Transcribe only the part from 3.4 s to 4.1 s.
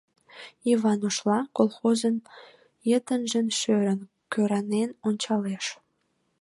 шӧрын,